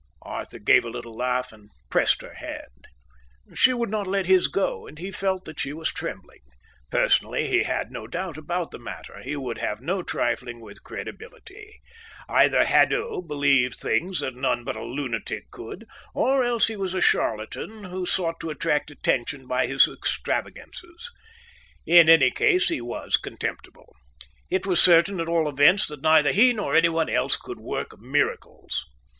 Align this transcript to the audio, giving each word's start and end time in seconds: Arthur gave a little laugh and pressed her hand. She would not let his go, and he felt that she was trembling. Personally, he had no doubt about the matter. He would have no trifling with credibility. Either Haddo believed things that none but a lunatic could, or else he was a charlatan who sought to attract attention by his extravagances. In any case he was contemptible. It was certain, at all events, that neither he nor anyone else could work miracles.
Arthur 0.23 0.57
gave 0.57 0.83
a 0.83 0.89
little 0.89 1.15
laugh 1.15 1.53
and 1.53 1.69
pressed 1.91 2.23
her 2.23 2.33
hand. 2.33 2.87
She 3.53 3.71
would 3.71 3.91
not 3.91 4.07
let 4.07 4.25
his 4.25 4.47
go, 4.47 4.87
and 4.87 4.97
he 4.97 5.11
felt 5.11 5.45
that 5.45 5.59
she 5.59 5.73
was 5.73 5.89
trembling. 5.91 6.39
Personally, 6.89 7.45
he 7.45 7.61
had 7.61 7.91
no 7.91 8.07
doubt 8.07 8.35
about 8.35 8.71
the 8.71 8.79
matter. 8.79 9.21
He 9.21 9.35
would 9.35 9.59
have 9.59 9.79
no 9.79 10.01
trifling 10.01 10.59
with 10.59 10.83
credibility. 10.83 11.81
Either 12.27 12.65
Haddo 12.65 13.21
believed 13.21 13.75
things 13.75 14.21
that 14.21 14.33
none 14.35 14.63
but 14.63 14.75
a 14.75 14.83
lunatic 14.83 15.51
could, 15.51 15.85
or 16.15 16.43
else 16.43 16.65
he 16.65 16.75
was 16.75 16.95
a 16.95 17.01
charlatan 17.01 17.83
who 17.83 18.07
sought 18.07 18.39
to 18.39 18.49
attract 18.49 18.89
attention 18.89 19.45
by 19.45 19.67
his 19.67 19.87
extravagances. 19.87 21.11
In 21.85 22.09
any 22.09 22.31
case 22.31 22.69
he 22.69 22.81
was 22.81 23.17
contemptible. 23.17 23.95
It 24.49 24.65
was 24.65 24.81
certain, 24.81 25.19
at 25.19 25.29
all 25.29 25.47
events, 25.47 25.85
that 25.89 26.01
neither 26.01 26.31
he 26.31 26.53
nor 26.53 26.73
anyone 26.75 27.07
else 27.07 27.37
could 27.37 27.59
work 27.59 27.99
miracles. 27.99 28.83